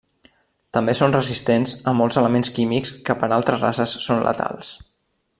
També 0.77 0.95
són 0.99 1.11
resistents 1.15 1.73
a 1.91 1.93
molts 1.99 2.19
elements 2.21 2.51
químics 2.55 2.93
que 3.09 3.17
per 3.25 3.29
a 3.31 3.33
altres 3.41 3.65
races 3.67 3.93
són 4.07 4.25
letals. 4.29 4.73